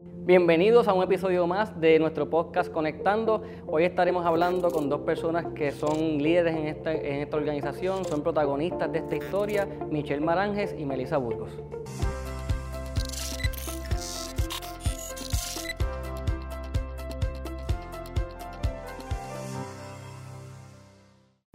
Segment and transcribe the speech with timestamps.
[0.00, 3.42] Bienvenidos a un episodio más de nuestro podcast Conectando.
[3.66, 8.22] Hoy estaremos hablando con dos personas que son líderes en esta, en esta organización, son
[8.22, 11.50] protagonistas de esta historia, Michelle Maranges y Melissa Burgos.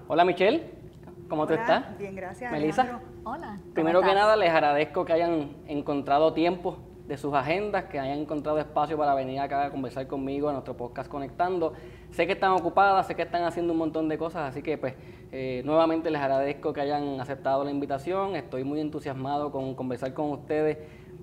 [0.10, 0.70] Hola Michelle,
[1.30, 1.98] ¿cómo tú estás?
[1.98, 2.52] Bien, gracias.
[2.52, 3.00] Melissa.
[3.24, 3.60] Hola.
[3.62, 8.20] ¿cómo Primero que nada, les agradezco que hayan encontrado tiempo de sus agendas, que hayan
[8.20, 11.74] encontrado espacio para venir acá a conversar conmigo a nuestro podcast Conectando.
[12.12, 14.94] Sé que están ocupadas, sé que están haciendo un montón de cosas, así que pues
[15.32, 18.36] eh, nuevamente les agradezco que hayan aceptado la invitación.
[18.36, 20.78] Estoy muy entusiasmado con conversar con ustedes.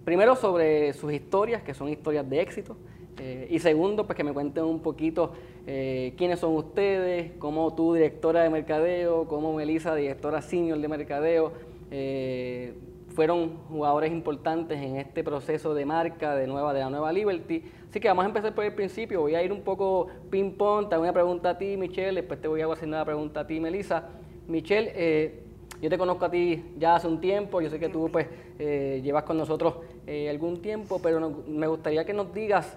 [0.05, 2.77] Primero sobre sus historias, que son historias de éxito.
[3.19, 5.33] eh, y segundo, pues que me cuenten un poquito
[5.67, 11.53] eh, quiénes son ustedes, cómo tú, directora de mercadeo, cómo Melissa, directora senior de mercadeo,
[13.14, 17.64] fueron jugadores importantes en este proceso de marca de, nueva, de la nueva Liberty.
[17.89, 19.20] Así que vamos a empezar por el principio.
[19.20, 22.48] Voy a ir un poco ping-pong, te hago una pregunta a ti, Michelle, después te
[22.48, 24.08] voy a hacer una pregunta a ti, Melissa.
[24.47, 25.42] Michelle, eh,
[25.80, 28.27] yo te conozco a ti ya hace un tiempo, yo sé que tú pues
[28.58, 32.77] eh, llevas con nosotros eh, algún tiempo, pero me gustaría que nos digas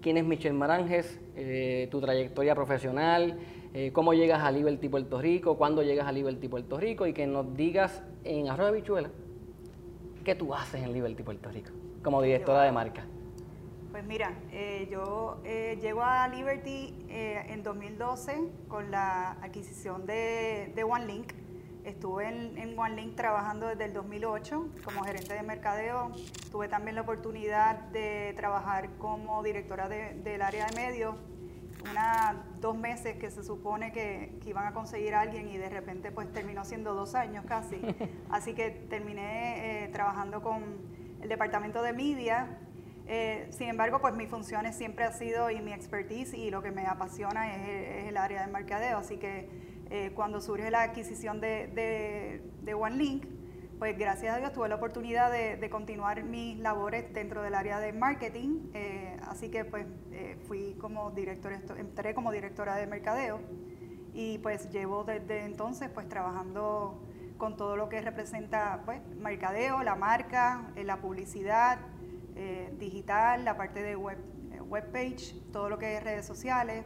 [0.00, 3.38] quién es Michelle Maranges, eh, tu trayectoria profesional,
[3.74, 7.26] eh, cómo llegas a Liberty Puerto Rico, cuándo llegas a Liberty Puerto Rico y que
[7.26, 9.10] nos digas en Arroyo de Bichuela
[10.24, 11.70] qué tú haces en Liberty Puerto Rico
[12.02, 13.04] como directora de marca.
[13.90, 20.72] Pues mira, eh, yo eh, llego a Liberty eh, en 2012 con la adquisición de,
[20.74, 21.32] de OneLink.
[21.84, 26.12] Estuve en, en OneLink trabajando desde el 2008 como gerente de mercadeo.
[26.52, 31.16] Tuve también la oportunidad de trabajar como directora de- del área de medios.
[31.88, 35.68] Una, dos meses que se supone que, que iban a conseguir a alguien y de
[35.68, 37.80] repente pues terminó siendo dos años casi.
[38.30, 40.62] Así que terminé eh, trabajando con
[41.22, 42.58] el departamento de media.
[43.06, 46.70] Eh, sin embargo, pues mis funciones siempre ha sido y mi expertise y lo que
[46.70, 48.98] me apasiona es, es el área de mercadeo.
[48.98, 49.48] Así que
[49.90, 53.24] eh, cuando surge la adquisición de, de, de OneLink,
[53.80, 57.80] pues gracias a Dios tuve la oportunidad de, de continuar mis labores dentro del área
[57.80, 58.70] de marketing.
[59.30, 63.40] Así que pues eh, fui como directora, entré como directora de mercadeo
[64.12, 67.00] y pues llevo desde entonces pues trabajando
[67.38, 71.78] con todo lo que representa pues mercadeo, la marca, eh, la publicidad
[72.34, 74.18] eh, digital, la parte de web,
[74.52, 76.84] eh, webpage, todo lo que es redes sociales,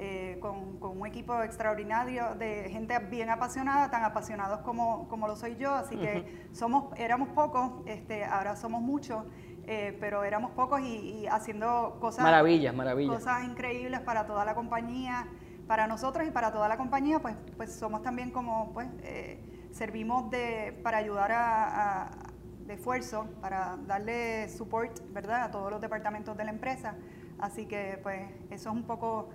[0.00, 5.34] eh, con, con un equipo extraordinario de gente bien apasionada, tan apasionados como, como lo
[5.34, 9.24] soy yo, así que somos, éramos pocos, este, ahora somos muchos,
[9.68, 10.84] eh, pero éramos pocos y,
[11.22, 13.14] y haciendo cosas Maravillas, maravillas.
[13.16, 15.26] cosas increíbles para toda la compañía,
[15.66, 19.38] para nosotros y para toda la compañía, pues, pues somos también como, pues, eh,
[19.70, 22.10] servimos de, para ayudar a, a-
[22.66, 26.94] de esfuerzo, para darle support, ¿verdad?, a todos los departamentos de la empresa.
[27.38, 28.20] Así que, pues,
[28.50, 29.28] eso es un poco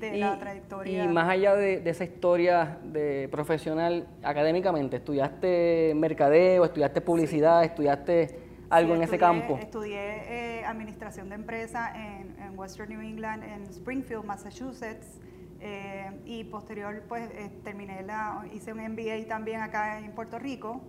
[0.00, 1.04] de la trayectoria.
[1.04, 8.45] y más allá de, de esa historia de profesional, académicamente, ¿estudiaste mercadeo, estudiaste publicidad, estudiaste
[8.70, 9.58] algo Sí, en ese estudié- campo?
[9.58, 15.20] Estudié eh, administración de empresa en, en Western New England, en Springfield, Massachusetts.
[15.60, 20.82] eh, y posterior, pues eh, terminé la, hice un MBA también acá en Puerto Rico,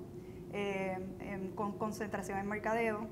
[0.52, 3.08] eh, en- con concentración en mercadeo.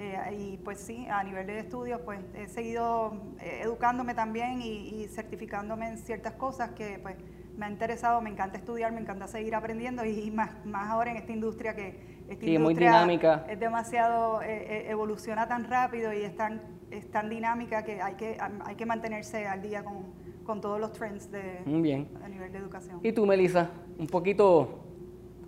[0.00, 5.02] eh, y pues sí, a nivel de estudios, pues he seguido eh, educándome también y,
[5.02, 7.16] y certificándome en ciertas cosas que pues
[7.56, 11.16] me ha interesado, me encanta estudiar, me encanta seguir aprendiendo y, más, más ahora en
[11.16, 13.46] esta industria que esta Sí, muy dinámica.
[13.48, 18.14] es demasiado, eh, eh, evoluciona tan rápido y es tan, es tan dinámica que hay
[18.14, 20.04] que, hay que mantenerse al día con,
[20.44, 22.08] con todos los trends de, bien.
[22.22, 23.00] a nivel de educación.
[23.02, 24.80] Y tú, Melissa, un poquito,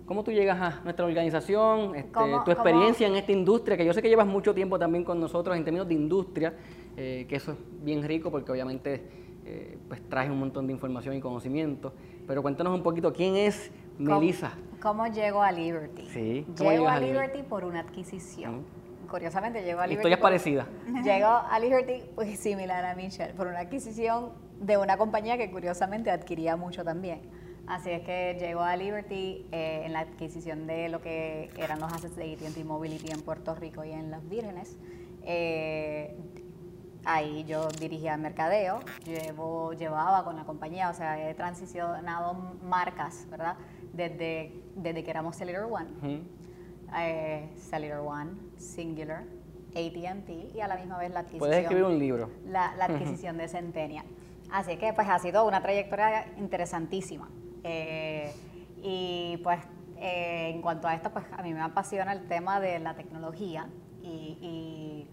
[0.05, 1.95] ¿cómo tú llegas a nuestra organización?
[1.95, 4.79] Este, ¿Cómo- tu cómo- experiencia en esta industria, que yo sé que llevas mucho tiempo
[4.79, 6.53] también con nosotros en términos de industria,
[6.97, 9.01] eh, que eso es bien rico porque obviamente
[9.45, 11.93] eh, pues traes un montón de información y conocimiento.
[12.27, 14.53] Pero cuéntanos un poquito, ¿quién es ¿Cómo- Melissa?
[14.81, 16.07] ¿Cómo llego a Liberty?
[16.07, 17.13] Sí, ¿cómo Llego a a Liberty?
[17.13, 18.65] Liberty por una adquisición.
[19.09, 19.99] Curiosamente, llego a Liberty.
[19.99, 20.67] Historias parecidas.
[21.03, 26.09] Llego a Liberty, pues similar a Michelle, por una adquisición de una compañía que curiosamente
[26.09, 27.21] adquiría mucho también.
[27.67, 31.91] Así es que llegó a Liberty eh, en la adquisición de lo que eran los
[31.93, 34.77] assets de AT&T Mobility en Puerto Rico y en Las Vírgenes.
[35.23, 36.15] Eh,
[37.05, 42.33] ahí yo dirigía mercadeo, llevo, llevaba con la compañía, o sea, he transicionado
[42.63, 43.57] marcas, ¿verdad?
[43.93, 46.23] Desde, desde que éramos Cellular One Ujú.
[46.97, 49.23] eh, Cellular One, Singular,
[49.69, 51.39] AT&T y a la misma vez la adquisición.
[51.39, 52.29] Puedes escribir un libro.
[52.45, 54.05] La, la adquisición de Centennial.
[54.51, 57.29] Así que pues ha sido una trayectoria interesantísima.
[57.63, 58.33] Eh,
[58.83, 59.59] y pues
[59.97, 63.67] eh, en cuanto a esto, pues a mí me apasiona el tema de la tecnología
[64.01, 64.07] y,
[64.41, 65.07] y-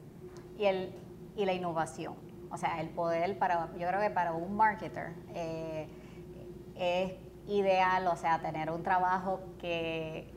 [0.61, 0.93] y, el,
[1.37, 2.15] y la innovación.
[2.51, 5.87] O sea, el poder para, yo creo que para un marketer eh,
[6.75, 7.13] es
[7.49, 10.33] ideal, o sea, tener un trabajo que,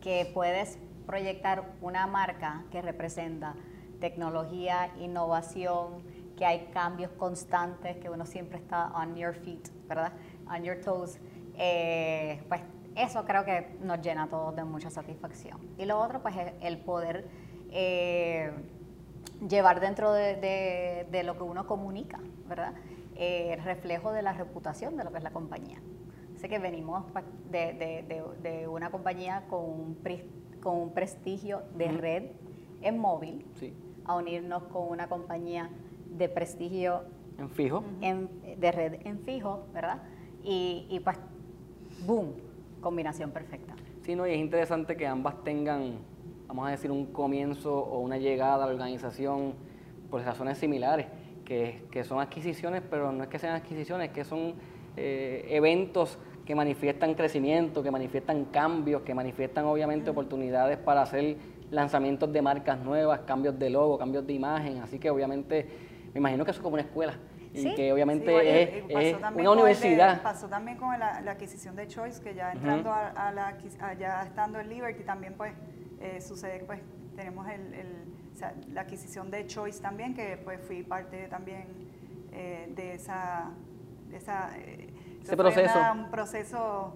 [0.00, 3.54] que puedes proyectar una marca que representa
[4.00, 6.02] tecnología, innovación,
[6.36, 10.12] que hay cambios constantes, que uno siempre está on your feet, ¿verdad?
[10.48, 11.18] On your toes.
[11.56, 12.62] Eh, pues
[12.94, 15.58] eso creo que nos llena a todos de mucha satisfacción.
[15.76, 17.28] Y lo otro, pues es el poder
[17.70, 18.52] eh,
[19.48, 22.72] llevar dentro de, lo que uno comunica, ¿verdad?
[23.16, 25.80] Eh, el reflejo de la reputación de lo que es la compañía.
[26.38, 29.98] Sé que venimos pues, de, una compañía con un,
[30.62, 32.22] con un prestigio de red
[32.80, 33.44] en móvil
[34.04, 35.68] a unirnos con una compañía
[36.06, 37.02] de prestigio
[37.38, 40.02] en fijo, de red en fijo, ¿verdad?
[40.44, 41.18] Y, y pues,
[42.06, 42.34] boom,
[42.80, 43.74] combinación perfecta.
[44.02, 45.98] Sí, no, y es interesante que ambas tengan,
[46.46, 49.54] vamos a decir, un comienzo o una llegada a la organización
[50.08, 51.06] por razones similares,
[51.44, 54.54] que, que son adquisiciones, pero no es que sean adquisiciones, que son
[54.96, 61.36] eh, eventos que manifiestan crecimiento, que manifiestan cambios, que manifiestan obviamente oportunidades para hacer
[61.70, 65.68] lanzamientos de marcas nuevas, cambios de logo, cambios de imagen, así que obviamente
[66.14, 67.18] me imagino que eso es como una escuela
[67.52, 70.22] y que obviamente es, una universidad.
[70.22, 73.58] pasó también con la, adquisición de Choice, que ya entrando a, la,
[73.98, 75.52] ya estando en Liberty también pues
[76.00, 76.80] eh, sucede pues
[77.14, 77.74] tenemos el,
[78.72, 81.66] la adquisición de Choice también, que pues fui parte también
[82.32, 83.50] eh, de esa,
[84.08, 84.87] de esa eh,
[85.28, 85.78] ese proceso.
[85.92, 86.92] un proceso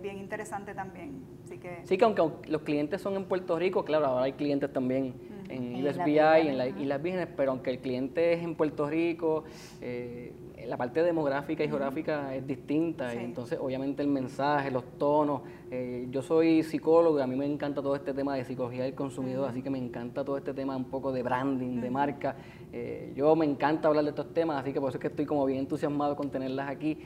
[0.00, 1.24] bien interesante también.
[1.44, 4.72] Así que, sí, que aunque los clientes son en Puerto Rico, claro, ahora hay clientes
[4.72, 5.14] también
[5.48, 9.44] en USBI y en, la, las Business, pero aunque el cliente es en Puerto Rico,
[9.80, 10.32] eh,
[10.66, 15.42] la parte demográfica y geográfica es distinta, y entonces obviamente el mensaje, los tonos.
[15.70, 19.48] Eh, yo soy psicólogo, a mí me encanta todo este tema de psicología del consumidor,
[19.48, 22.36] así que me encanta todo este tema un poco de branding, de marca.
[22.78, 25.24] Eh, yo me encanta hablar de estos temas, así que por eso es que estoy
[25.24, 26.98] como bien entusiasmado con tenerlas aquí.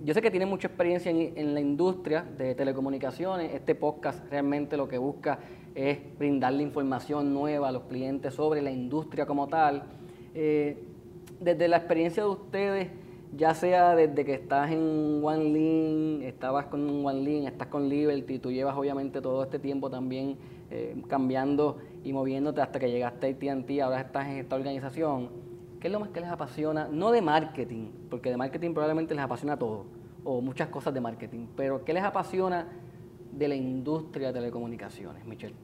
[0.00, 4.76] yo sé que tiene mucha experiencia en, en la industria de telecomunicaciones, este podcast realmente
[4.76, 5.38] lo que busca
[5.74, 9.84] es brindarle información nueva a los clientes sobre la industria como tal.
[10.34, 10.84] Eh,
[11.40, 12.88] desde la experiencia de ustedes,
[13.36, 18.76] ya sea desde que estás en OneLink, estabas con OneLink, estás con Liberty, tú llevas
[18.76, 20.36] obviamente todo este tiempo también
[20.70, 25.30] eh, cambiando y moviéndote hasta que llegaste a AT&T, ahora estás en esta organización.
[25.80, 26.88] ¿Qué es lo más que les apasiona?
[26.90, 29.86] No de marketing, porque de marketing probablemente les apasiona todo,
[30.24, 32.66] o muchas cosas de marketing, pero ¿qué les apasiona
[33.32, 35.54] de la industria de telecomunicaciones, Michelle?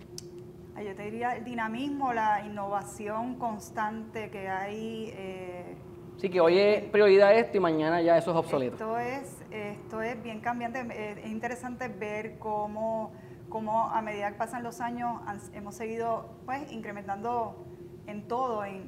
[0.77, 5.11] Yo te diría el dinamismo, la innovación constante que hay.
[5.15, 5.75] Eh,
[6.19, 8.75] sí, que hoy es prioridad esto y mañana ya eso es obsoleto.
[8.75, 10.87] Esto es, esto es bien cambiante.
[11.21, 13.13] Es interesante ver cómo,
[13.49, 15.21] cómo a medida que pasan los años
[15.53, 17.65] hemos seguido pues incrementando
[18.07, 18.87] en todo, en,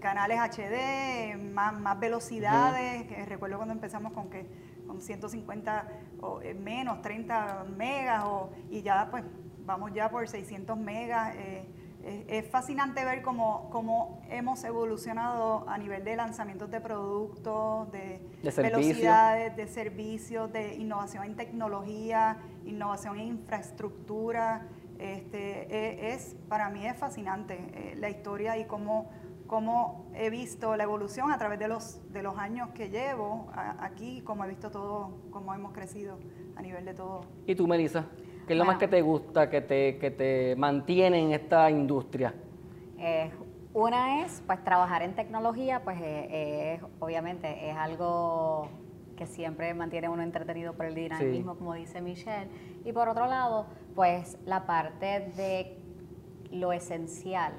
[0.00, 3.04] canales HD, más, más velocidades.
[3.28, 4.46] Recuerdo cuando empezamos con que
[4.86, 5.88] con 150
[6.20, 9.24] o eh, menos, 30 megas, o, y ya pues
[9.66, 11.34] vamos ya por 600 megas.
[11.36, 11.64] Eh,
[12.28, 18.20] es fascinante ver cómo, cómo, hemos evolucionado a nivel de lanzamientos de productos, de,
[18.56, 24.66] velocidades, de servicios, de innovación en tecnología, innovación en infraestructura.
[24.98, 29.10] Este, e, es, para mí es fascinante eh, la historia y cómo
[29.48, 33.48] cómo he visto la evolución a través de los, de los años que llevo
[33.80, 36.18] aquí, cómo he visto todo, cómo hemos crecido
[36.54, 37.22] a nivel de todo.
[37.46, 38.04] ¿Y tú, Melissa?
[38.48, 42.34] ¿Qué es lo más que te gusta, que te, que te mantiene en esta industria?
[42.98, 43.30] Eh,
[43.74, 48.70] una es, pues, trabajar en tecnología, pues, eh, obviamente es algo
[49.16, 52.48] que siempre mantiene uno entretenido por el dinamismo, como dice Michelle.
[52.86, 55.76] Y por otro lado, pues, la parte de
[56.50, 57.52] lo esencial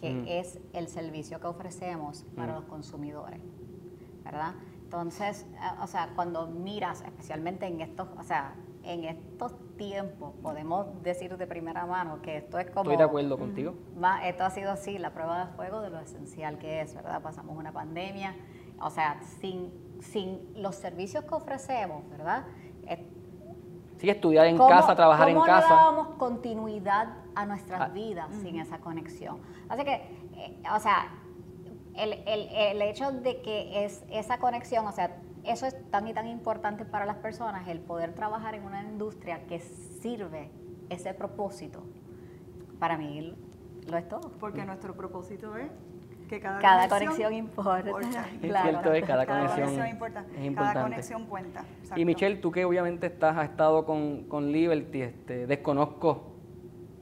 [0.00, 0.24] que mm.
[0.28, 2.56] es el servicio que ofrecemos para mm.
[2.56, 3.40] los consumidores,
[4.24, 4.54] ¿verdad?
[4.82, 11.02] Entonces, eh, o sea, cuando miras, especialmente en estos, o sea, en estos tiempos, podemos
[11.02, 12.82] decir de primera mano que esto es como...
[12.90, 13.74] Estoy de acuerdo contigo.
[14.24, 17.22] esto ha sido así, la prueba de fuego de lo esencial que es, ¿verdad?
[17.22, 18.34] Pasamos una pandemia,
[18.80, 22.44] o sea, sin, sin los servicios que ofrecemos, ¿verdad?
[24.02, 25.68] Sí, estudiar en casa, trabajar en casa.
[25.68, 27.88] ¿Cómo dábamos continuidad a nuestras ah.
[27.88, 29.38] vidas sin esa conexión?
[29.68, 31.06] Así que, eh, o sea,
[31.94, 36.14] el, el, el, hecho de que es esa conexión, o sea, eso es tan y
[36.14, 40.50] tan importante para las personas, el poder trabajar en una industria que sirve
[40.88, 41.82] ese propósito,
[42.78, 43.34] para mí
[43.88, 44.32] lo es todo.
[44.38, 45.70] Porque nuestro propósito es
[46.40, 47.82] cada, conexión, importa.
[48.40, 50.24] cierto, es, cada, conexión, importa.
[50.54, 51.64] Cada conexión cuenta.
[51.96, 56.32] Y Michelle, tú que obviamente estás, has estado con, con Liberty, este, desconozco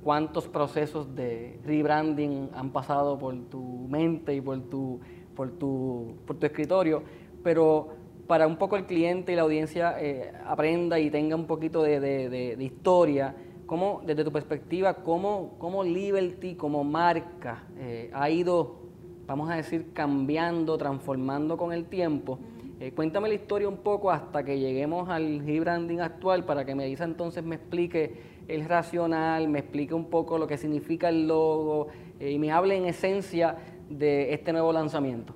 [0.02, 5.00] cuántos procesos de rebranding han pasado por tu mente y por tu,
[5.37, 7.02] por tu, por tu escritorio,
[7.44, 8.00] pero
[8.31, 11.99] para un poco el cliente y la audiencia eh, aprenda y tenga un poquito de,
[11.99, 13.35] de, de, historia,
[13.67, 18.83] ¿cómo, desde tu perspectiva, cómo, cómo Liberty como marca eh, ha ido,
[19.27, 22.39] vamos a decir, cambiando, transformando con el tiempo?
[22.79, 27.03] Eh, cuéntame la historia un poco hasta que lleguemos al rebranding actual para que Melissa
[27.03, 31.89] entonces me explique el racional, me explique un poco lo que significa el logo
[32.21, 33.57] y me hable en esencia
[33.89, 35.35] de este nuevo lanzamiento.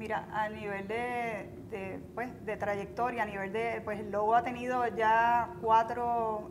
[0.00, 4.86] Mira, a nivel de, pues, de trayectoria, a nivel de, pues el logo ha tenido
[4.96, 6.48] ya cuatro,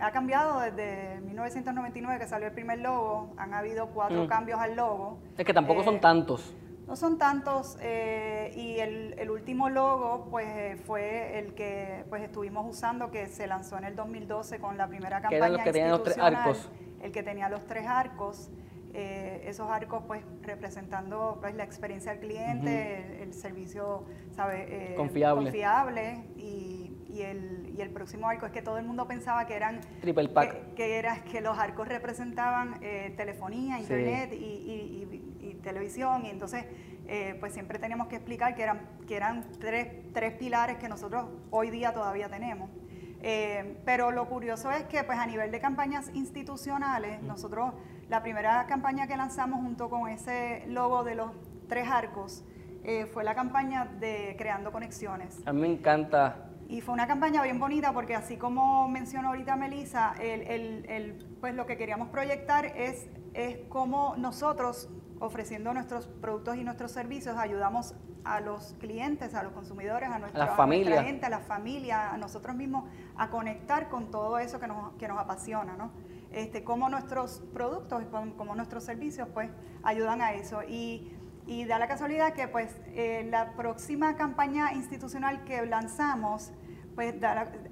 [0.00, 4.28] ha, cambiado desde 1999 que salió el primer logo, han habido cuatro mm.
[4.28, 5.18] cambios al logo.
[5.36, 6.54] Es que tampoco son eh, tantos.
[6.86, 13.10] No son tantos eh, y el, último logo pues fue el que pues estuvimos usando
[13.10, 16.70] que se lanzó en el 2012 con la primera campaña que los tres arcos.
[17.02, 18.48] el que tenía los tres arcos.
[18.96, 25.46] Eh, esos arcos pues representando pues la experiencia del cliente, el, servicio sabe eh, confiable,
[25.46, 28.46] confiable y, y, el, y, el, próximo arco.
[28.46, 30.74] Es que todo el mundo pensaba que eran triple pack.
[30.74, 36.26] que, era que los arcos representaban eh, telefonía, internet y, televisión.
[36.26, 36.64] Y entonces
[37.40, 41.70] pues siempre teníamos que explicar que eran que eran tres, tres pilares que nosotros hoy
[41.70, 42.70] día todavía tenemos.
[43.84, 47.72] pero lo curioso es que pues a nivel de campañas institucionales, nosotros
[48.08, 51.30] la primera campaña que lanzamos junto con ese logo de los
[51.68, 52.44] tres arcos
[52.84, 55.40] eh, fue la campaña de Creando Conexiones.
[55.46, 56.50] A mí me encanta.
[56.68, 60.14] Y fue una campaña bien bonita porque así como mencionó ahorita Melissa,
[61.40, 64.88] pues lo que queríamos proyectar es, es cómo nosotros,
[65.20, 67.94] ofreciendo nuestros productos y nuestros servicios, ayudamos
[68.24, 72.56] a los clientes, a los consumidores, a nuestra, a gente, a la familia, a nosotros
[72.56, 72.84] mismos,
[73.16, 75.90] a conectar con todo eso que nos, que nos apasiona, ¿no?
[76.34, 79.50] Este, cómo nuestros productos y cómo nuestros servicios pues
[79.82, 80.62] ayudan a eso.
[80.68, 81.12] Y,
[81.46, 86.52] y da la casualidad que pues eh, la próxima campaña institucional que lanzamos,
[86.94, 87.14] pues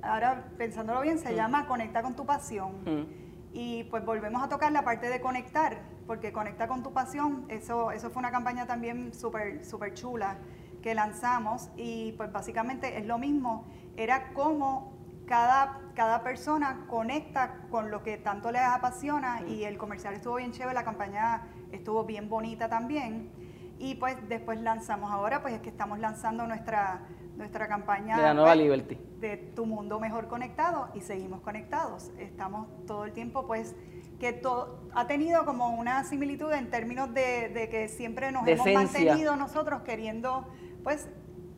[0.02, 3.22] ahora pensándolo bien, se llama Conecta con tu pasión.
[3.52, 7.92] Y pues volvemos a tocar la parte de conectar, porque Conecta con tu pasión, eso,
[7.92, 10.38] eso fue una campaña también súper super chula
[10.82, 13.64] que lanzamos y pues básicamente es lo mismo,
[13.96, 14.91] era como
[15.32, 20.52] cada, cada persona conecta con lo que tanto les apasiona y el comercial estuvo bien
[20.52, 23.30] chévere, la campaña estuvo bien bonita también.
[23.78, 27.06] Y pues después lanzamos ahora, pues es que estamos lanzando nuestra,
[27.38, 28.98] nuestra campaña de la nueva pues, Liberty.
[29.20, 32.10] De tu mundo mejor conectado y seguimos conectados.
[32.18, 33.74] Estamos todo el tiempo pues
[34.20, 39.36] que todo, ha tenido como una similitud en términos de, que siempre nos hemos mantenido
[39.36, 40.46] nosotros queriendo
[40.84, 41.08] pues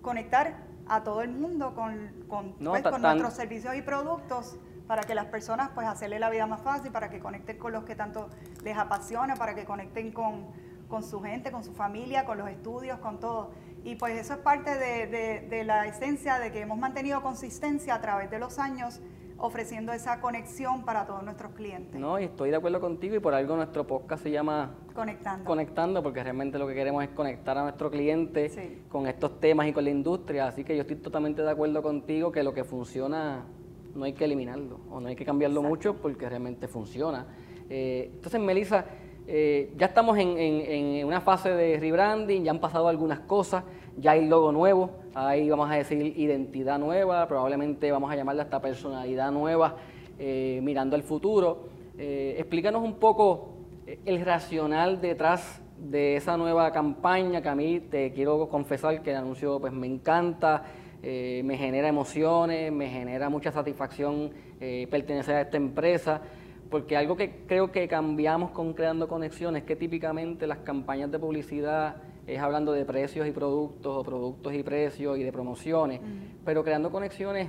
[0.00, 5.26] conectar a todo el mundo con, con, pues, nuestros servicios y productos para que las
[5.26, 8.28] personas pues hacerle la vida más fácil, para que conecten con los que tanto
[8.62, 10.46] les apasiona, para que conecten con,
[10.88, 13.52] con su gente, con su familia, con los estudios, con todo.
[13.82, 17.94] Y pues eso es parte de, de, de la esencia de que hemos mantenido consistencia
[17.94, 19.00] a través de los años
[19.44, 22.00] ofreciendo esa conexión para todos nuestros clientes.
[22.00, 25.44] No, y estoy de acuerdo contigo y por algo nuestro podcast se llama Conectando.
[25.44, 29.72] Conectando, porque realmente lo que queremos es conectar a nuestro cliente con estos temas y
[29.72, 30.46] con la industria.
[30.46, 33.44] Así que yo estoy totalmente de acuerdo contigo que lo que funciona
[33.94, 37.26] no hay que eliminarlo o no hay que cambiarlo mucho porque realmente funciona.
[37.68, 38.86] Eh, entonces, Melissa,
[39.26, 43.64] eh, ya estamos en, en, una fase de rebranding, ya han pasado algunas cosas,
[43.98, 48.60] ya hay logo nuevo, hay, vamos a decir, identidad nueva, probablemente vamos a llamarla hasta
[48.60, 49.76] personalidad nueva,
[50.18, 51.68] eh, mirando al futuro.
[51.98, 53.54] Eh, explícanos un poco
[53.86, 59.16] el racional detrás de esa nueva campaña que a mí te quiero confesar que el
[59.16, 60.64] anuncio pues me encanta,
[61.02, 64.30] me genera emociones, me genera mucha satisfacción
[64.88, 66.22] pertenecer a esta empresa
[66.74, 71.96] porque algo que creo que cambiamos con Creando Conexiones, que típicamente las campañas de publicidad
[72.26, 76.00] es hablando de precios y productos, o productos y precios y de promociones,
[76.44, 77.48] pero Creando Conexiones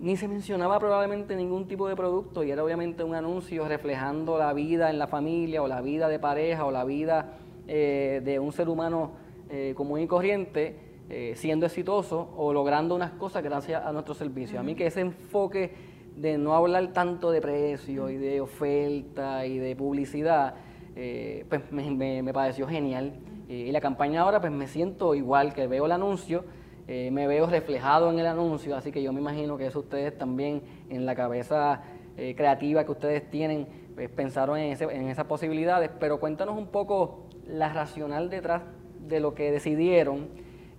[0.00, 4.52] ni se mencionaba probablemente ningún tipo de producto y era obviamente un anuncio reflejando la
[4.52, 7.38] vida en la familia o la vida de pareja o la vida
[7.68, 9.12] eh, de un ser humano
[9.48, 14.58] eh, común y corriente eh, siendo exitoso o logrando unas cosas gracias a nuestro servicio.
[14.58, 15.70] A mí que ese enfoque
[16.16, 20.54] de no hablar tanto de precio y de oferta y de publicidad,
[20.96, 23.12] eh, pues me, me, pareció genial.
[23.48, 26.44] Eh, y la campaña ahora, pues me siento igual que veo el anuncio,
[26.88, 30.16] eh, me veo reflejado en el anuncio, así que yo me imagino que eso ustedes
[30.16, 31.82] también en la cabeza
[32.36, 37.26] creativa que ustedes tienen, pues pensaron en, ese, en esas posibilidades, pero cuéntanos un poco
[37.46, 38.64] la racional detrás
[39.08, 40.28] de lo que decidieron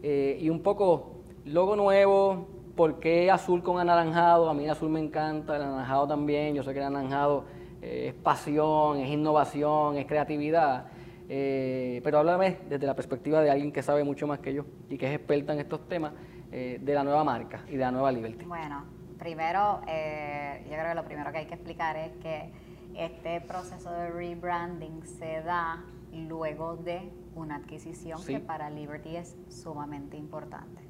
[0.04, 4.50] y un poco logo nuevo, ¿Por qué azul con anaranjado?
[4.50, 6.56] A mí el azul me encanta, el anaranjado también.
[6.56, 7.44] Yo sé que el anaranjado
[7.84, 10.88] eh, es pasión, es innovación, es creatividad.
[11.36, 15.00] Eh, pero háblame desde la perspectiva de alguien que sabe mucho más que yo y
[15.00, 16.14] que es experta en estos temas
[16.52, 18.46] eh, de la nueva marca y de la nueva Liberty.
[18.46, 18.84] Bueno,
[19.18, 22.52] primero, yo creo que lo primero que hay que explicar es que
[22.96, 30.18] este proceso de rebranding se da luego de una adquisición que para Liberty es sumamente
[30.18, 30.84] importante,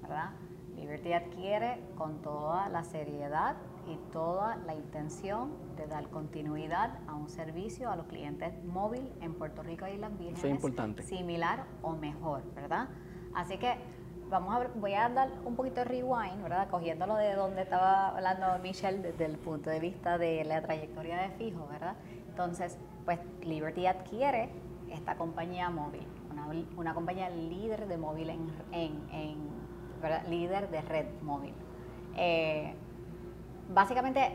[0.00, 0.30] ¿verdad?
[0.76, 3.56] Liberty adquiere con toda la seriedad
[3.88, 9.34] y toda la intención de dar continuidad a un servicio a los clientes móvil en
[9.34, 10.44] Puerto Rico y las Vírgenes.
[10.44, 11.02] es importante.
[11.02, 12.88] Similar o mejor, ¿verdad?
[13.34, 13.76] Así que
[14.28, 16.68] vamos a ver, voy a dar un poquito de rewind, ¿verdad?
[16.68, 21.30] Cogiéndolo de donde estaba hablando Michelle desde el punto de vista de la trayectoria de
[21.30, 21.96] fijo, ¿verdad?
[22.28, 24.50] Entonces, pues Liberty adquiere
[24.90, 26.06] esta compañía móvil,
[26.76, 29.38] una, compañía líder de móvil en, en,
[30.00, 30.26] ¿verdad?
[30.28, 31.54] líder de red móvil.
[32.16, 32.74] Eh,
[33.68, 34.32] básicamente,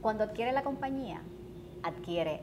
[0.00, 1.22] cuando adquiere la compañía,
[1.82, 2.40] adquiere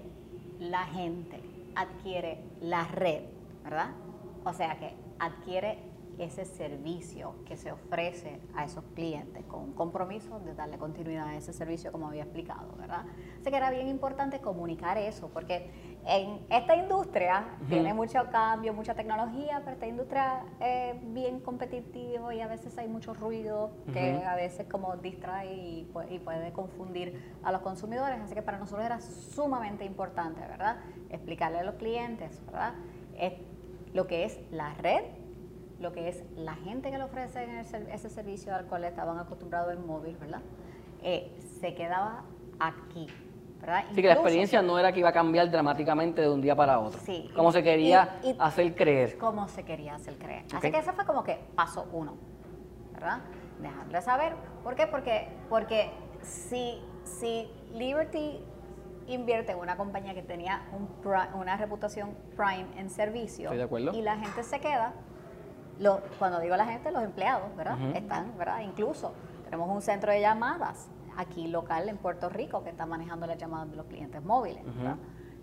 [0.60, 1.42] la gente,
[1.76, 3.24] adquiere la red,
[3.64, 3.92] ¿verdad?
[4.46, 5.80] O sea que adquiere
[6.20, 11.36] ese servicio que se ofrece a esos clientes con un compromiso de darle continuidad a
[11.36, 13.06] ese servicio como había explicado, ¿verdad?
[13.42, 15.72] Así que era bien importante comunicar eso porque
[16.06, 22.42] en esta industria tiene mucho cambio, mucha tecnología, pero esta industria es bien competitiva y
[22.42, 25.90] a veces hay mucho ruido que a veces como distrae y,
[26.24, 30.78] puede confundir a los consumidores, así que para nosotros era sumamente importante, ¿verdad?
[31.10, 32.74] Explicarle a los clientes, ¿verdad?
[33.18, 33.34] Es
[33.94, 35.04] lo que es la red
[35.80, 39.86] lo que es la gente que le ofrece ese servicio al cual estaban acostumbrados en
[39.86, 40.42] móvil, ¿verdad?
[41.04, 42.24] Eh, se quedaba
[42.60, 43.08] aquí,
[43.64, 43.86] ¿verdad?
[43.96, 46.80] Sí, que la experiencia no era que iba a cambiar dramáticamente de un día para
[46.80, 47.00] otro.
[47.06, 47.32] Sí.
[47.34, 49.18] Como se quería hacer creer.
[49.18, 50.44] Como se quería hacer creer.
[50.54, 52.18] Así que ese fue como que paso uno,
[52.92, 53.22] ¿verdad?
[53.62, 54.34] Dejarle saber.
[54.66, 54.86] ¿Por qué?
[54.88, 55.92] Porque, porque
[56.22, 58.44] si, si Liberty
[59.08, 60.64] invierte en una compañía que tenía
[61.34, 63.94] una reputación prime en servicio de acuerdo.
[63.94, 64.94] y la gente se queda,
[66.20, 67.78] cuando digo la gente, los empleados, ¿verdad?
[67.96, 68.60] Están, ¿verdad?
[68.60, 69.14] Incluso
[69.46, 73.70] tenemos un centro de llamadas aquí local en Puerto Rico que está manejando las llamadas
[73.70, 74.64] de los clientes móviles.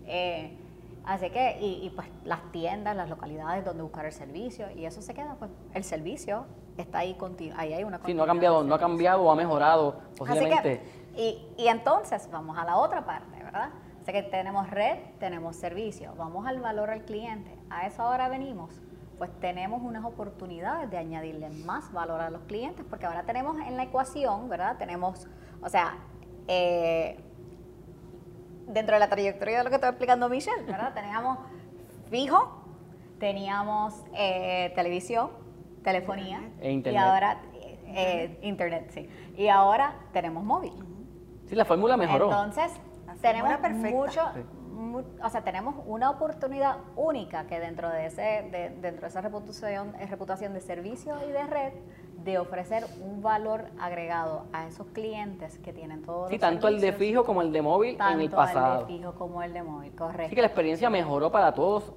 [0.05, 0.57] Eh,
[1.05, 5.13] así que, y, pues las tiendas, las localidades donde buscar el servicio, y eso se
[5.13, 6.45] queda, pues el servicio
[6.77, 9.35] está ahí continuo, ahí hay una Sí, no ha cambiado, no ha cambiado o ha
[9.35, 10.81] mejorado posiblemente.
[11.15, 13.69] y, y entonces vamos a la otra parte, ¿verdad?
[14.01, 17.55] Así que tenemos red, tenemos servicio, vamos al valor al cliente.
[17.69, 18.81] A eso ahora venimos
[19.21, 23.77] pues tenemos unas oportunidades de añadirle más valor a los clientes, porque ahora tenemos en
[23.77, 24.77] la ecuación, ¿verdad?
[24.79, 25.27] Tenemos,
[25.61, 25.97] o sea,
[26.47, 27.17] eh,
[28.67, 30.93] dentro de la trayectoria de lo que estaba explicando Michelle, ¿verdad?
[30.95, 31.39] Teníamos
[32.09, 32.63] fijo,
[33.19, 35.29] teníamos eh, televisión,
[35.83, 37.01] telefonía e internet.
[37.01, 37.41] y ahora
[37.93, 39.09] eh, internet, sí.
[39.37, 40.73] Y ahora tenemos móvil.
[41.47, 42.25] Sí, la fórmula mejoró.
[42.25, 42.71] Entonces,
[43.21, 44.21] tenemos mucho,
[45.23, 50.53] o sea, tenemos una oportunidad única que dentro de ese, dentro de esa reputación, reputación
[50.53, 51.73] de servicio y de red,
[52.23, 56.93] de ofrecer un valor agregado a esos clientes que tienen todos sí, tanto el de
[56.93, 58.79] fijo como el de móvil en el pasado.
[58.79, 60.29] Tanto el de fijo como el de móvil, correcto.
[60.29, 61.93] Sí, que la experiencia mejoró para todos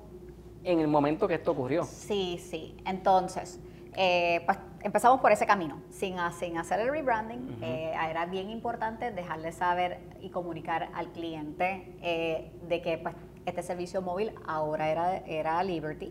[0.63, 1.85] en el momento que esto ocurrió.
[1.85, 2.77] Sí, sí.
[2.87, 3.61] Entonces,
[3.97, 7.59] eh, pues empezamos por ese camino, sin, sin hacer el rebranding.
[7.63, 13.15] Eh, era bien importante dejarle saber y comunicar al cliente eh, de que pues,
[13.47, 16.11] este servicio móvil ahora era, era Liberty.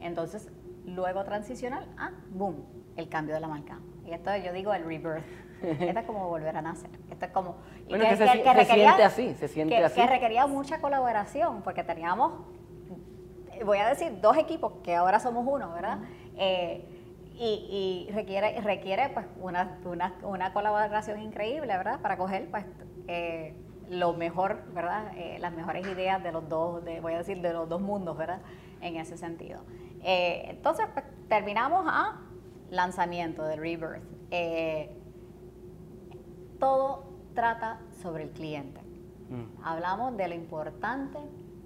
[0.00, 0.48] Entonces,
[0.84, 2.64] luego transicional, ah, boom,
[2.96, 3.78] el cambio de la marca.
[4.04, 5.24] Y esto yo digo el rebirth.
[5.62, 6.90] Esto es como volver a nacer.
[7.10, 7.56] Esto es como...
[7.88, 10.00] que, se, siente así, se siente así.
[10.00, 12.44] Que requería mucha colaboración, porque teníamos,
[13.64, 16.00] voy a decir, dos equipos, que ahora somos uno, ¿verdad?
[16.36, 16.84] Eh,
[17.38, 19.78] y, requiere, requiere pues una,
[20.22, 22.00] una, colaboración increíble, ¿verdad?
[22.00, 22.64] Para coger pues
[23.08, 23.54] eh,
[23.88, 25.12] lo mejor, ¿verdad?
[25.16, 28.16] Eh, las mejores ideas de los dos, de, voy a decir, de los dos mundos,
[28.16, 28.40] ¿verdad?
[28.80, 29.60] En ese sentido.
[30.02, 32.25] entonces, pues, terminamos a
[32.70, 34.02] lanzamiento del Rebirth.
[36.58, 38.80] todo trata sobre el cliente.
[39.28, 39.62] Mm.
[39.62, 41.18] Hablamos de lo importante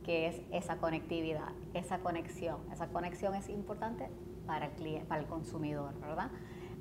[0.05, 2.59] que es esa conectividad, esa conexión.
[2.73, 4.09] Esa conexión es importante
[4.47, 6.31] para el, cliente, para el consumidor, ¿verdad?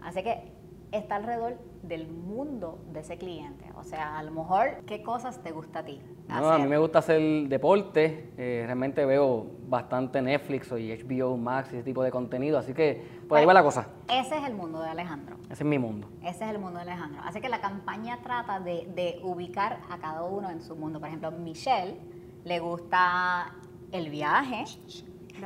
[0.02, 0.59] Así que
[0.92, 3.66] está alrededor del mundo de ese cliente.
[3.76, 6.02] O sea, a lo mejor, ¿qué cosas te gusta a ti?
[6.28, 8.32] No, a mí me gusta hacer deporte.
[8.38, 12.58] Eh, realmente veo bastante Netflix y HBO Max y ese tipo de contenido.
[12.58, 13.88] Así que por ahí va la cosa.
[14.08, 15.38] Ese es el mundo de Alejandro.
[15.46, 16.08] Ese es mi mundo.
[16.22, 17.22] Ese es el mundo de Alejandro.
[17.24, 21.00] Así que la campaña trata de, de ubicar a cada uno en su mundo.
[21.00, 21.98] Por ejemplo, Michelle
[22.44, 23.54] le gusta
[23.92, 24.66] el viaje,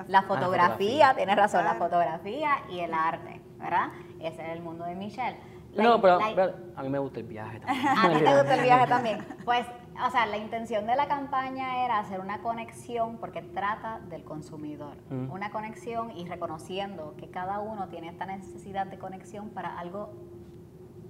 [0.08, 3.90] la, fotografía, tienes razón, la fotografía y el arte, ¿verdad?
[4.24, 5.38] Ese es el mundo de Michelle.
[5.74, 7.88] La- no, pero, la- pero a mí me gusta el viaje también.
[7.98, 9.26] a ti te gusta el viaje también.
[9.46, 9.66] Pues,
[10.08, 14.96] o sea, la intención de la campaña era hacer una conexión porque trata del consumidor.
[15.10, 15.30] Mm.
[15.32, 20.12] Una conexión y reconociendo que cada uno tiene esta necesidad de conexión para algo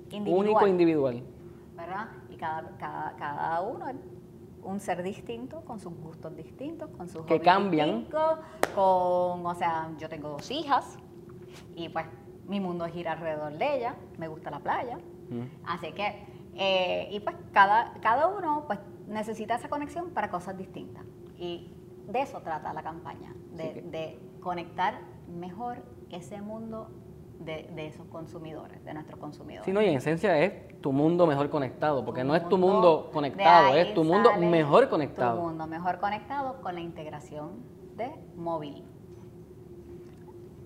[0.10, 0.46] individual.
[0.48, 1.24] Único individual.
[1.76, 2.08] ¿verdad?
[2.30, 3.96] Y cada, cada, cada uno es
[4.64, 7.90] un ser distinto, con sus gustos distintos, con sus Que cambian.
[7.90, 8.40] distintos,
[8.76, 10.98] con, o sea, yo tengo dos hijas
[11.76, 12.06] y pues
[12.48, 14.98] mi mundo gira alrededor de ella, me gusta la playa,
[15.30, 15.44] Mm.
[15.66, 16.26] así que,
[16.56, 21.04] eh, y pues cada, cada uno pues necesita esa conexión para cosas distintas
[21.38, 21.72] y
[22.08, 25.78] de eso trata la campaña, de, que- de conectar mejor
[26.10, 26.90] ese mundo
[27.40, 29.66] de, de esos consumidores, de nuestros consumidores.
[29.66, 32.58] Sí, no, y en esencia es tu mundo mejor conectado, porque Tu no es tu
[32.58, 35.42] mundo conectado, es tu mundo mejor Tu conectado.
[35.42, 37.64] mundo mejor conectado con la integración
[37.96, 38.84] de móvil.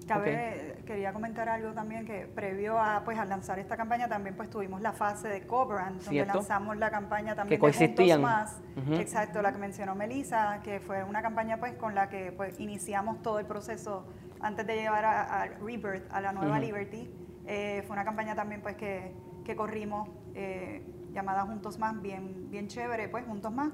[0.08, 4.50] Cabe- Quería comentar algo también que previo a pues a lanzar esta campaña también pues
[4.50, 8.22] tuvimos la fase de co-brand donde lanzamos la campaña también Que de Juntos coexistían.
[8.22, 8.94] Más, Ujú.
[8.96, 13.22] exacto, la que mencionó Melissa, que fue una campaña pues con la que pues iniciamos
[13.22, 14.06] todo el proceso
[14.40, 16.60] antes de llevar a, a Rebirth, a la nueva.
[16.60, 17.10] Liberty.
[17.46, 19.14] Eh, fue una campaña también pues que,
[19.46, 23.72] que corrimos eh, llamada Juntos Más, bien, bien chévere pues Juntos Más,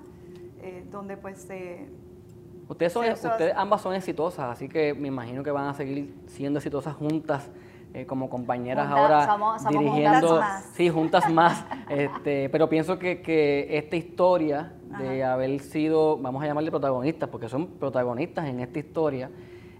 [0.61, 1.89] eh, donde pues se
[2.69, 6.13] Ustedes, son, Sí, ustedes ambas son exitosas, así que me imagino que van a seguir
[6.27, 7.49] siendo exitosas juntas
[7.93, 10.71] eh, como compañeras Juntas, ahora somos- somos dirigiendo, juntas más.
[10.73, 11.65] sí, juntas más.
[11.89, 17.49] este, pero pienso que, que esta historia de haber sido, vamos a llamarle protagonistas, porque
[17.49, 19.29] son protagonistas en esta historia,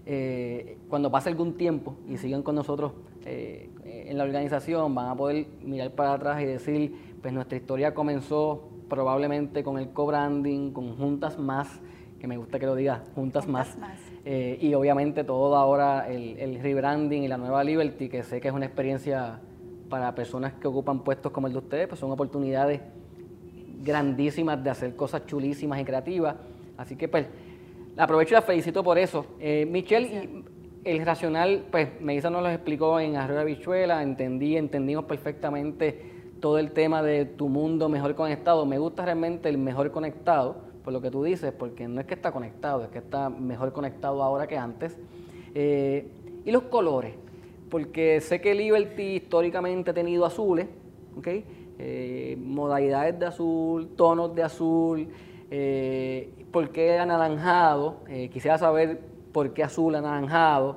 [0.06, 2.92] eh, cuando pase algún tiempo y sigan con nosotros
[3.24, 7.94] eh, en la organización, van a poder mirar para atrás y decir, pues nuestra historia
[7.94, 11.80] comenzó probablemente con el co-branding, con Juntas Más,
[12.24, 13.78] que me gusta que lo diga, Juntas, Juntas Más.
[13.78, 13.98] Más.
[14.24, 18.48] Eh, y obviamente todo ahora el, el rebranding y la nueva Liberty, que sé que
[18.48, 19.40] es una experiencia
[19.90, 22.80] para personas que ocupan puestos como el de ustedes, pues son oportunidades
[23.82, 26.36] grandísimas de hacer cosas chulísimas y creativas.
[26.78, 27.26] Así que pues
[27.94, 29.26] la aprovecho y la felicito por eso.
[29.38, 30.44] Eh, Michelle,
[30.82, 36.32] y el racional, pues Melissa nos lo explicó en Arroyo de Bichuela, entendí, entendimos perfectamente
[36.40, 38.64] todo el tema de tu mundo mejor conectado.
[38.64, 42.14] Me gusta realmente el mejor conectado, por lo que tú dices, porque no es que
[42.14, 44.96] está conectado, es que está mejor conectado ahora que antes.
[45.54, 46.06] Eh,
[46.44, 47.14] y los colores,
[47.70, 50.66] porque sé que Liberty históricamente ha tenido azules,
[51.16, 51.28] ¿ok?
[51.78, 55.08] Eh, modalidades de azul, tonos de azul,
[55.50, 57.96] eh, ¿por qué anaranjado?
[58.08, 59.00] Eh, quisiera saber
[59.32, 60.76] por qué azul anaranjado,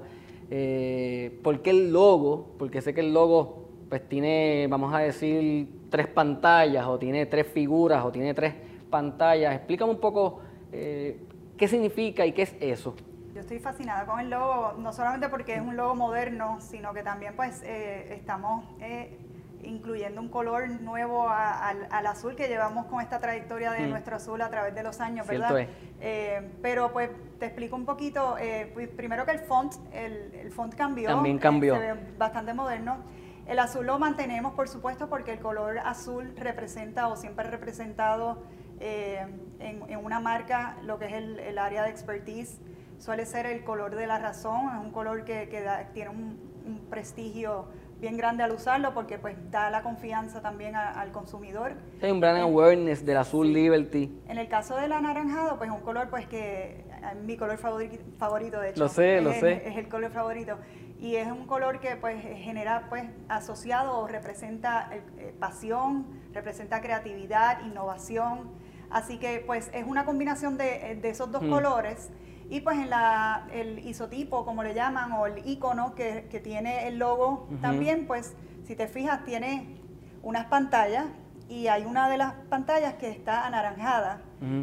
[1.43, 6.07] por qué el logo, porque sé que el logo pues tiene, vamos a decir, tres
[6.07, 8.53] pantallas, o tiene tres figuras, o tiene tres
[8.89, 9.53] pantallas.
[9.55, 11.19] Explícame un poco eh,
[11.57, 12.95] qué significa y qué es eso.
[13.33, 17.03] Yo estoy fascinada con el logo, no solamente porque es un logo moderno, sino que
[17.03, 19.15] también pues eh, estamos eh,
[19.63, 23.89] incluyendo un color nuevo a- al, al azul que llevamos con esta trayectoria de Mm.
[23.91, 25.59] nuestro azul a través de los años, Cierto ¿verdad?
[25.61, 25.87] es.
[25.99, 30.51] Eh, pero pues te explico un poquito, eh, pues, primero que el font, el, el
[30.51, 31.09] font cambió.
[31.09, 31.75] También eh, cambió.
[31.75, 32.97] se ve bastante moderno.
[33.45, 38.43] El azul lo mantenemos, por supuesto, porque el color azul representa o siempre ha representado
[38.79, 39.25] eh,
[39.59, 42.59] en, en una marca lo que es el, el área de expertise.
[42.99, 46.39] Suele ser el color de la razón, es un color que, que da- tiene un,
[46.65, 47.67] un prestigio
[47.99, 51.73] bien grande al usarlo porque pues da la confianza también a- al consumidor.
[52.01, 54.19] Hay un brand En- awareness del azul Liberty.
[54.27, 57.99] En el caso del anaranjado, pues es un color pues que es mi color favori-
[58.17, 58.79] favorito de hecho.
[58.79, 59.67] Lo sé, es, lo sé.
[59.67, 60.57] Es el color favorito
[60.99, 67.63] y es un color que pues genera pues asociado o representa eh, pasión, representa creatividad,
[67.63, 68.49] innovación.
[68.89, 71.49] Así que pues es una combinación de, de esos dos Mm.
[71.49, 72.09] colores.
[72.49, 76.87] Y pues en la, el isotipo, como le llaman, o el icono que, que tiene
[76.87, 79.75] el logo también, pues si te fijas, tiene
[80.23, 81.05] unas pantallas
[81.49, 84.21] y hay una de las pantallas que está anaranjada,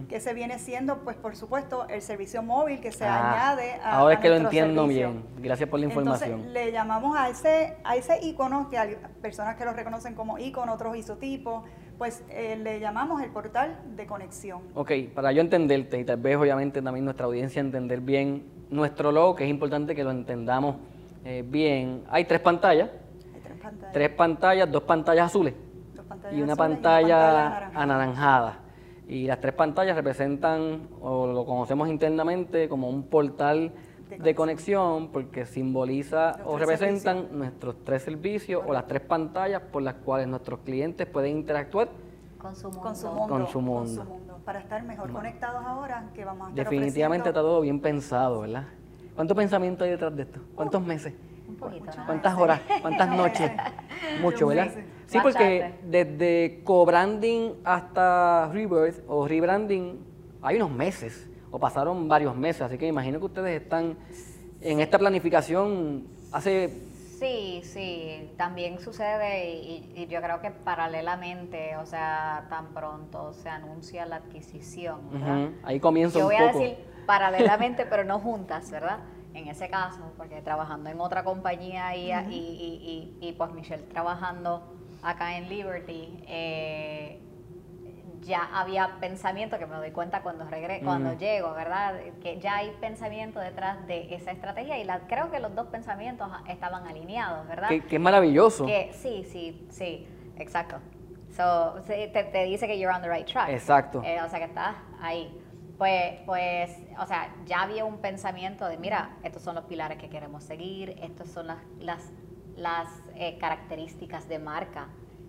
[0.08, 3.98] que se viene siendo, pues por supuesto, el servicio móvil que se Ah, añade a
[3.98, 5.10] Ahora a es que lo entiendo servicio.
[5.10, 5.24] bien.
[5.38, 6.30] Gracias por la información.
[6.30, 10.38] Entonces, le llamamos a ese, a ese icono, que hay personas que lo reconocen como
[10.38, 11.64] icono, otros isotipos,
[11.98, 14.62] pues eh, le llamamos el portal de conexión.
[14.74, 19.34] Ok, para yo entenderte y tal vez obviamente también nuestra audiencia entender bien nuestro logo,
[19.36, 20.76] que es importante que lo entendamos
[21.24, 22.04] eh, bien.
[22.10, 22.90] Hay tres pantallas,
[23.34, 23.92] Hay tres pantallas.
[23.92, 25.54] tres pantallas, dos pantallas azules
[25.94, 27.82] dos pantallas y una azules pantalla anaranjada.
[27.82, 28.58] anaranjada.
[29.06, 33.72] Y las tres pantallas representan, o lo conocemos internamente como un portal
[34.18, 39.62] De de conexión, porque simboliza Los o representan nuestros tres servicios o las tres pantallas
[39.72, 41.88] por las cuales nuestros clientes pueden interactuar
[42.38, 42.80] Con su mundo.
[42.82, 43.28] Con su mundo.
[43.28, 44.04] Con su mundo.
[44.04, 48.40] mundo, Para estar mejor conectados ahora, que vamos a estar Definitivamente está todo bien pensado,
[48.40, 48.66] ¿verdad?
[49.14, 50.40] ¿Cuánto pensamiento hay detrás de esto?
[50.54, 51.14] ¿Cuántos meses?
[51.48, 51.90] Un poquito.
[52.06, 52.60] ¿Cuántas horas?
[52.82, 53.50] ¿Cuántas noches?
[54.20, 54.72] Mucho, ¿verdad?
[55.06, 59.98] Sí, porque desde co-branding hasta rebirth o rebranding
[60.42, 63.96] hay unos meses o pasaron varios meses, así que imagino que ustedes están
[64.60, 66.82] en esta planificación hace...
[67.20, 74.04] Sí, sí, también sucede y, yo creo que paralelamente, o sea, tan pronto se anuncia
[74.04, 74.98] la adquisición.
[75.62, 78.98] Ahí comienza yo un voy a decir paralelamente, pero no juntas, ¿verdad?
[79.32, 84.60] En ese caso, porque trabajando en otra compañía y, y, y, pues Michelle trabajando
[85.04, 87.20] acá en Liberty, eh,
[88.24, 91.94] ya había pensamiento, que me doy cuenta cuando regre cuando llego, ¿verdad?
[92.22, 96.28] Que ya hay pensamiento detrás de esa estrategia y la, creo que los dos pensamientos
[96.48, 97.68] estaban alineados, ¿verdad?
[97.88, 98.66] Qué, maravilloso.
[98.66, 100.06] Que, sí, sí, sí,
[100.36, 100.76] exacto.
[101.36, 103.48] So, te, dice que you're on the right track.
[103.48, 104.02] Exacto.
[104.04, 105.40] Eh, o sea, que estás ahí.
[105.76, 110.08] Pues, pues, o sea, ya había un pensamiento de, mira, estos son los pilares que
[110.08, 112.12] queremos seguir, estas son las, las,
[112.56, 114.86] las eh, características de marca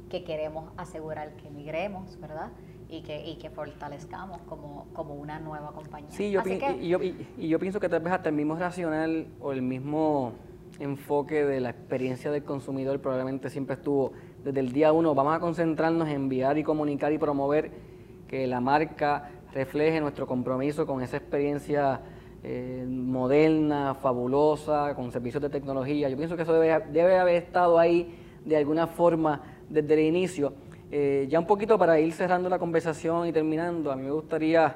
[0.09, 2.51] que queremos asegurar que migremos, ¿verdad?
[2.89, 6.09] Y que, y que fortalezcamos como, como una nueva compañía.
[6.11, 9.51] Sí, yo, y, yo, y, yo pienso que tal vez hasta el mismo racional o
[9.51, 10.33] el mismo
[10.79, 14.11] enfoque de la experiencia del consumidor probablemente siempre estuvo
[14.43, 17.71] desde el día uno, vamos a concentrarnos en enviar y comunicar y promover
[18.27, 22.01] que la marca refleje nuestro compromiso con esa experiencia
[22.43, 26.09] eh, moderna, fabulosa, con servicios de tecnología.
[26.09, 30.53] Yo pienso que eso debe, debe haber estado ahí de alguna forma desde el inicio
[30.91, 34.75] eh, ya un poquito para ir cerrando la conversación y terminando, a mí me gustaría,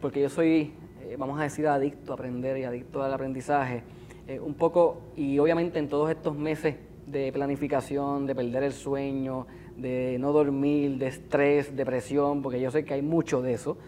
[0.00, 3.82] porque yo soy, eh, vamos a decir, adicto a aprender y adicto al aprendizaje,
[4.26, 6.74] eh, un poco, y obviamente en todos estos meses
[7.06, 12.84] de planificación, de perder el sueño, de no dormir, de estrés, depresión, porque yo sé
[12.84, 13.78] que hay mucho de eso,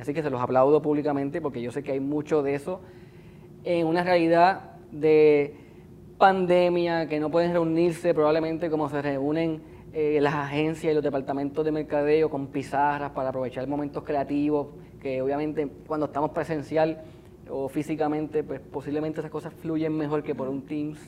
[0.00, 2.80] así que se los aplaudo públicamente porque yo sé que hay mucho de eso
[3.64, 5.54] en una realidad de
[6.18, 11.64] pandemia, que no pueden reunirse probablemente como se reúnen eh, las agencias y los departamentos
[11.64, 14.66] de mercadeo con pizarras para aprovechar momentos creativos,
[15.00, 17.04] que obviamente cuando estamos presencial
[17.48, 20.98] o físicamente, pues posiblemente esas cosas fluyen mejor que por un Teams.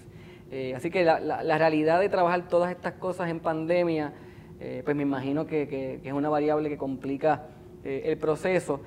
[0.53, 4.13] Eh, así que la, la, realidad de trabajar todas estas cosas en pandemia,
[4.61, 7.49] eh, pues me imagino que, es una variable que complica
[7.83, 8.83] el proceso.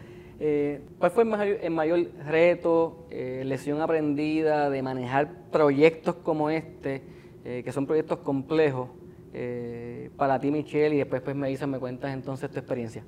[0.97, 7.01] ¿Cuál fue el mayor, mayor reto, lesión aprendida de manejar proyectos como este,
[7.43, 8.89] que son proyectos complejos?
[9.33, 13.03] Eh, para ti, Michelle, y después pues, me dices, me cuentas entonces tu experiencia.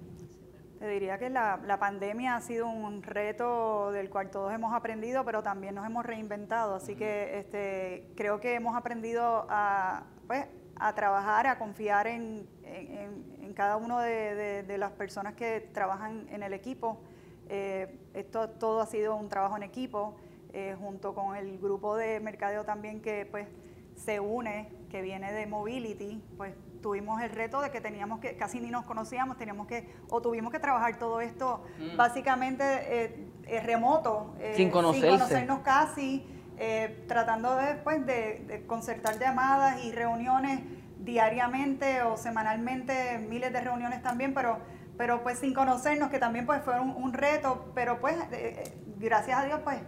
[0.80, 5.24] Te diría que la, la, pandemia ha sido un reto del cual todos hemos aprendido,
[5.24, 6.74] pero también nos hemos reinventado.
[6.74, 13.54] Así que este, creo que hemos aprendido a, pues, a trabajar, a confiar en, en,
[13.54, 17.00] cada uno de, de, las personas que trabajan en el equipo.
[17.50, 20.16] Eh, esto todo ha sido un trabajo en equipo,
[20.54, 23.48] eh, junto con el grupo de mercadeo también que pues
[24.04, 28.60] se une, que viene de Mobility, pues tuvimos el reto de que teníamos que, casi
[28.60, 31.96] ni nos conocíamos, teníamos que, o tuvimos que trabajar todo esto mm.
[31.96, 36.26] básicamente eh, eh, remoto, eh, sin, conocernos casi,
[37.08, 40.60] tratando después de, de, concertar llamadas y reuniones
[41.00, 44.60] diariamente o semanalmente, miles de reuniones también, pero,
[44.96, 48.16] pero pues sin conocernos, que también pues fue un, un reto, pero pues
[49.00, 49.80] gracias a Dios pues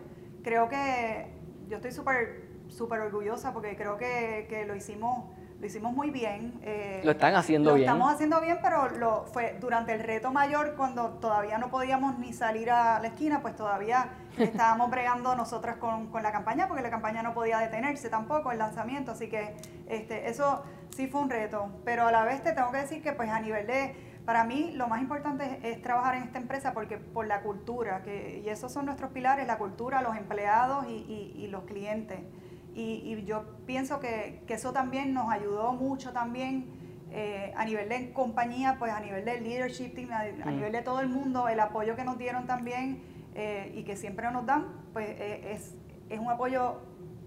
[0.43, 1.28] creo que
[1.67, 2.42] yo estoy súper
[2.75, 5.25] súper orgullosa porque creo que, que, lo hicimos
[5.63, 6.59] lo hicimos muy bien.
[6.62, 7.88] Eh, lo están haciendo bien.
[7.88, 12.19] Lo estamos haciendo bien, pero lo fue durante el reto mayor, cuando todavía no podíamos
[12.19, 16.83] ni salir a la esquina, pues todavía estábamos bregando nosotras con, con, la campaña, porque
[16.83, 19.55] la campaña no podía detenerse tampoco, el lanzamiento, así que
[19.88, 21.69] este, eso sí fue un reto.
[21.86, 24.71] Pero a la vez te tengo que decir que pues a nivel de, para mí
[24.73, 28.73] lo más importante es, trabajar en esta empresa porque por la cultura, que, y esos
[28.73, 32.19] son nuestros pilares, la cultura, los empleados y, y, y los clientes.
[32.75, 36.65] Y, yo pienso que, que, eso también nos ayudó mucho también
[37.15, 40.55] eh, a nivel de compañía, pues a nivel del leadership team, a, mm.
[40.55, 43.03] nivel de todo el mundo, el apoyo que nos dieron también
[43.36, 45.75] eh, y que siempre nos dan, pues eh, es,
[46.09, 46.77] es un apoyo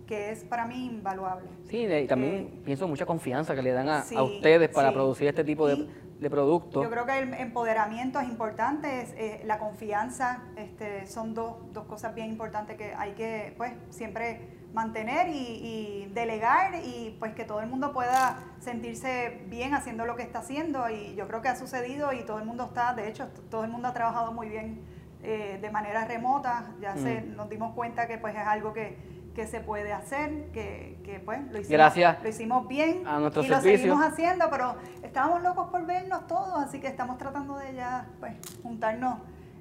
[0.08, 1.48] que es para mí invaluable.
[1.68, 5.44] Sí, y también pienso mucha confianza que le dan a, a ustedes para producir este
[5.44, 6.82] tipo de, de, productos.
[6.82, 12.12] Yo creo que el empoderamiento es importante, es, la confianza, este, son dos, dos cosas
[12.12, 17.66] bien importantes que hay que, pues, siempre mantener y, delegar y pues que todo el
[17.66, 20.88] mundo pueda sentirse bien haciendo lo que está haciendo.
[20.88, 23.70] Y yo creo que ha sucedido y todo el mundo está, de hecho, todo el
[23.70, 24.80] mundo ha trabajado muy bien
[25.22, 27.36] eh, de manera remota, ya se, mm.
[27.36, 31.60] nos dimos cuenta que pues es algo que, se puede hacer, que, que pues lo
[31.60, 36.80] hicimos, lo hicimos bien y lo seguimos haciendo, pero estábamos locos por vernos todos, así
[36.80, 39.18] que estamos tratando de ya pues juntarnos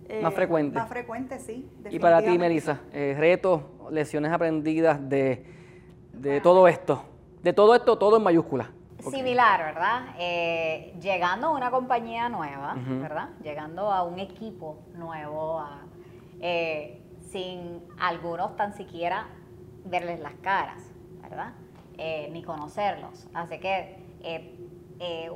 [0.09, 0.77] eh, más frecuente.
[0.77, 1.69] Más frecuente, sí.
[1.89, 5.45] Y para ti, Melissa, eh, retos, lecciones aprendidas de,
[6.13, 7.03] de todo esto.
[7.41, 8.69] De todo esto, todo en mayúsculas.
[9.11, 10.15] Similar, ¿verdad?
[10.17, 13.29] Eh, llegando a una compañía nueva, ¿verdad?
[13.43, 15.63] Llegando a un equipo nuevo,
[16.39, 19.27] eh, sin algunos tan siquiera
[19.83, 20.91] verles las caras,
[21.21, 21.53] ¿verdad?
[21.97, 23.27] Eh, ni conocerlos.
[23.33, 24.03] Así que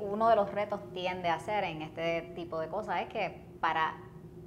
[0.01, 3.93] uno de los retos tiende a ser en este tipo de cosas es que para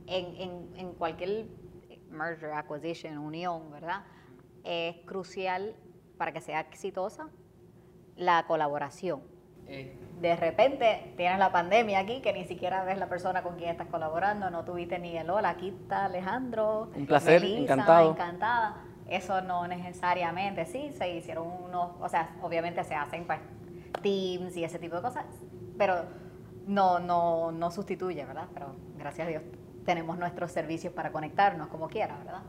[0.06, 1.46] en, en cualquier
[2.12, 4.02] merger, acquisition, unión, ¿verdad?
[4.64, 5.74] Es crucial
[6.18, 7.28] para que sea exitosa
[8.16, 9.22] la colaboración.
[9.66, 9.96] Eh.
[10.20, 13.88] De repente tienes la pandemia aquí, que ni siquiera ves la persona con quien estás
[13.88, 16.90] colaborando, no tuviste ni el hola, aquí está Alejandro.
[16.94, 18.12] Un placer, encantado.
[18.12, 18.76] Encantada.
[19.08, 23.40] Eso no necesariamente, sí, se hicieron unos, o sea, obviamente se hacen pues,
[24.00, 25.26] teams y ese tipo de cosas,
[25.76, 26.04] pero
[26.66, 28.46] no, no, no sustituye, ¿verdad?
[28.54, 29.42] Pero gracias a Dios
[29.84, 32.42] tenemos nuestros servicios para conectarnos como quiera, ¿verdad?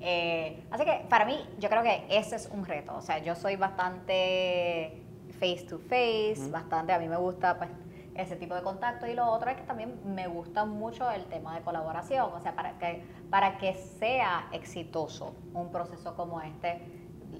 [0.00, 2.96] Eh, así que para mí, yo creo que ese es un reto.
[2.96, 5.02] O sea, yo soy bastante
[5.38, 7.70] face to face, bastante, a mí me gusta pues,
[8.14, 11.54] ese tipo de contacto y lo otro es que también me gusta mucho el tema
[11.54, 16.82] de colaboración, o sea, para que, para que sea exitoso un proceso como este,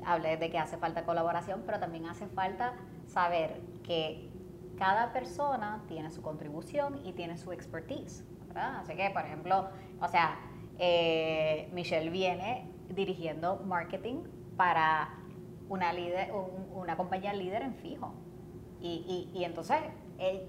[0.07, 2.75] hablé de que hace falta colaboración, pero también hace falta
[3.07, 4.31] saber que
[4.79, 8.81] cada persona tiene su contribución y tiene su expertise, ¿verdad?
[8.81, 9.69] Así que, por ejemplo,
[10.01, 10.39] o sea,
[10.79, 14.25] eh, Michelle viene dirigiendo marketing
[14.57, 15.09] para
[15.69, 16.33] una, líder,
[16.75, 18.13] una compañía líder en fijo.
[18.81, 19.79] Y, y, entonces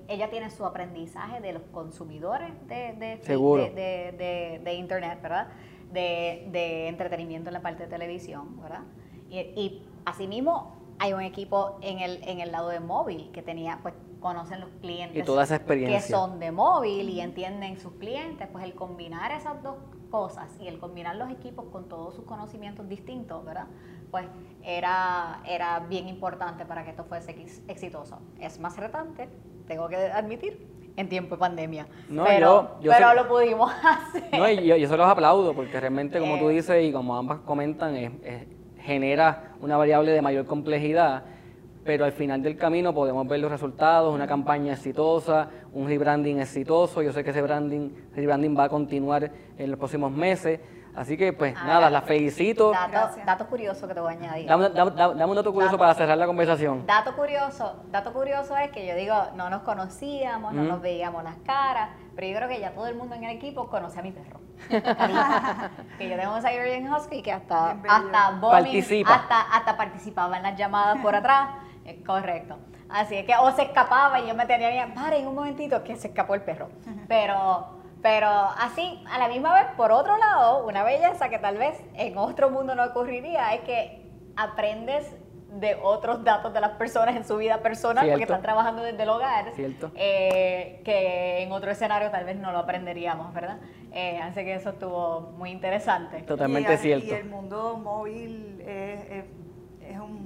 [0.07, 5.49] ella tiene su aprendizaje de los consumidores de, de, de, Internet, ¿verdad?
[5.91, 8.83] De, entretenimiento en la parte de televisión, ¿verdad?
[9.29, 13.79] Y, y asimismo hay un equipo en el, en el lado de móvil que tenía,
[13.81, 15.99] pues conocen los clientes y toda esa experiencia.
[15.99, 19.75] que son de móvil y entienden sus clientes, pues el combinar esas dos
[20.10, 23.67] cosas y el combinar los equipos con todos sus conocimientos distintos, ¿verdad?
[24.12, 24.25] Pues
[24.63, 27.31] era, era bien importante para que esto fuese
[27.67, 28.19] exitoso.
[28.39, 29.27] Es más retante,
[29.67, 31.88] tengo que admitir, en tiempo de pandemia.
[32.10, 34.29] No, pero yo, pero lo pudimos hacer.
[34.38, 36.55] No, y yo, se los aplaudo porque realmente, como tú eh.
[36.55, 37.95] dices y como ambas comentan,
[38.79, 41.23] genera una variable de mayor complejidad
[41.84, 47.02] pero al final del camino podemos ver los resultados, una campaña exitosa, un rebranding exitoso.
[47.02, 50.60] Yo sé que ese branding, rebranding va a continuar en los próximos meses.
[50.96, 52.72] Así que, pues ah, nada, la felicito.
[52.72, 54.46] Dato, dato, curioso que te voy a añadir.
[54.46, 56.86] Dame, un dato curioso para cerrar la conversación.
[56.86, 61.38] Dato curioso, dato curioso es que yo digo, no nos conocíamos, no nos veíamos las
[61.46, 64.12] caras, pero yo creo que ya todo el mundo en el equipo conoce a mi
[64.12, 64.41] perro.
[65.98, 69.15] que yo tengo un Siberian Husky que hasta, hasta, Participa.
[69.15, 71.50] hasta, hasta participaba en las llamadas por atrás.
[72.06, 72.58] Correcto.
[72.89, 75.96] Así es que o se escapaba y yo me tenía bien, paren un momentito, que
[75.96, 76.70] se escapó el perro.
[77.08, 77.67] Pero,
[78.02, 82.17] pero así, a la misma vez, por otro lado, una belleza que tal vez en
[82.17, 85.15] otro mundo no ocurriría es que aprendes
[85.52, 89.10] de otros datos de las personas en su vida personal porque están trabajando desde el
[89.10, 89.91] hogar Cierto.
[89.96, 93.58] Eh, que en otro escenario tal vez no lo aprenderíamos, ¿verdad?
[93.91, 96.22] Eh, así que eso estuvo muy interesante.
[96.22, 97.08] Totalmente cierto.
[97.08, 99.26] Y el mundo móvil es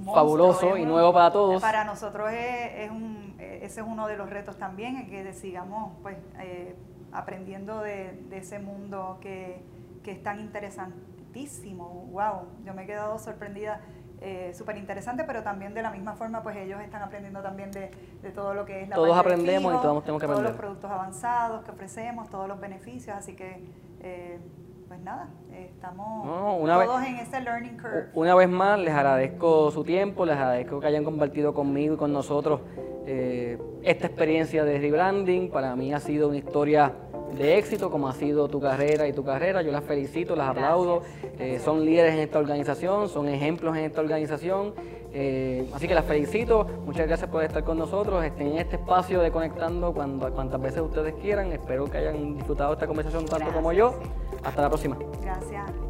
[0.04, 1.60] fabuloso y nuevo para todos.
[1.60, 6.76] Para nosotros es, un, ese es uno de los retos también, que sigamos pues, eh,
[7.12, 9.64] aprendiendo de, ese mundo que,
[10.04, 12.08] es tan interesantísimo.
[12.12, 12.46] ¡Wow!
[12.64, 13.80] Yo me he quedado sorprendida.
[14.22, 17.90] Eh, súper interesante, pero también de la misma forma, pues ellos están aprendiendo también de,
[18.34, 20.36] todo lo que es la Todos aprendemos y todos tenemos que aprender.
[20.36, 23.68] Todos los productos avanzados que ofrecemos, todos los beneficios, así que
[24.00, 24.38] eh,
[24.88, 26.26] pues nada, estamos
[26.64, 28.08] todos en ese learning curve.
[28.14, 32.12] Una vez más, les agradezco su tiempo, les agradezco que hayan compartido conmigo y con
[32.12, 32.60] nosotros
[33.06, 35.50] eh, esta experiencia de rebranding.
[35.50, 36.92] Para mí ha sido una historia
[37.34, 39.62] de éxito, como ha sido tu carrera y tu carrera.
[39.62, 41.02] Yo las felicito, las aplaudo.
[41.38, 44.74] Eh, son líderes en esta organización, son ejemplos en esta organización.
[45.12, 48.24] Eh, así que las felicito, muchas gracias por estar con nosotros.
[48.24, 51.52] Estén en este espacio de Conectando cuando, cuantas veces ustedes quieran.
[51.52, 53.94] Espero que hayan disfrutado esta conversación tanto como yo.
[54.42, 54.96] Hasta la próxima.
[55.22, 55.85] Gracias.